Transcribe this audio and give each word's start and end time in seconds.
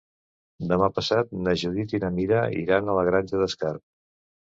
Demà 0.71 0.87
passat 0.95 1.29
na 1.49 1.55
Judit 1.65 1.95
i 1.99 2.01
na 2.07 2.11
Mira 2.17 2.43
iran 2.65 2.93
a 2.93 2.99
la 3.01 3.09
Granja 3.13 3.47
d'Escarp. 3.47 3.89